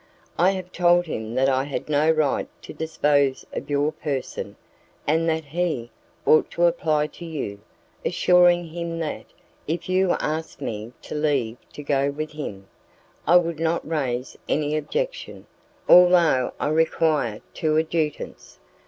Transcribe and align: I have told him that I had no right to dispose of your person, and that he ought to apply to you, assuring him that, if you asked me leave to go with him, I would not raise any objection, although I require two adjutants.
I 0.35 0.49
have 0.53 0.71
told 0.71 1.05
him 1.05 1.35
that 1.35 1.47
I 1.47 1.63
had 1.65 1.87
no 1.87 2.09
right 2.09 2.47
to 2.63 2.73
dispose 2.73 3.45
of 3.53 3.69
your 3.69 3.91
person, 3.91 4.55
and 5.05 5.29
that 5.29 5.43
he 5.45 5.91
ought 6.25 6.49
to 6.53 6.65
apply 6.65 7.05
to 7.05 7.23
you, 7.23 7.59
assuring 8.03 8.65
him 8.69 8.97
that, 8.97 9.25
if 9.67 9.87
you 9.87 10.13
asked 10.13 10.59
me 10.59 10.91
leave 11.11 11.57
to 11.73 11.83
go 11.83 12.09
with 12.09 12.31
him, 12.31 12.65
I 13.27 13.35
would 13.37 13.59
not 13.59 13.87
raise 13.87 14.35
any 14.49 14.75
objection, 14.75 15.45
although 15.87 16.53
I 16.59 16.69
require 16.69 17.41
two 17.53 17.77
adjutants. 17.77 18.57